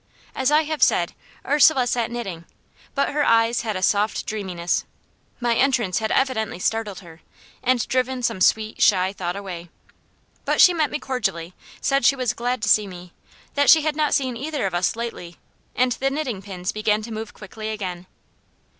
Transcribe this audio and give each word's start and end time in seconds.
As 0.33 0.49
I 0.49 0.63
have 0.63 0.81
said, 0.81 1.13
Ursula 1.45 1.85
sat 1.85 2.09
knitting, 2.09 2.45
but 2.95 3.09
her 3.09 3.23
eyes 3.23 3.61
had 3.61 3.75
a 3.75 3.83
soft 3.83 4.25
dreaminess. 4.25 4.83
My 5.39 5.53
entrance 5.55 5.99
had 5.99 6.11
evidently 6.11 6.57
startled 6.57 7.01
her, 7.01 7.21
and 7.61 7.87
driven 7.87 8.23
some 8.23 8.41
sweet, 8.41 8.81
shy 8.81 9.13
thought 9.13 9.35
away. 9.35 9.69
But 10.43 10.59
she 10.59 10.73
met 10.73 10.89
me 10.89 10.97
cordially 10.97 11.53
said 11.81 12.03
she 12.03 12.15
was 12.15 12.33
glad 12.33 12.63
to 12.63 12.67
see 12.67 12.87
me 12.87 13.13
that 13.53 13.69
she 13.69 13.83
had 13.83 13.95
not 13.95 14.15
seen 14.15 14.35
either 14.35 14.65
of 14.65 14.73
us 14.73 14.95
lately; 14.95 15.35
and 15.75 15.91
the 15.91 16.09
knitting 16.09 16.41
pins 16.41 16.71
began 16.71 17.03
to 17.03 17.11
move 17.13 17.35
quickly 17.35 17.69
again. 17.69 18.07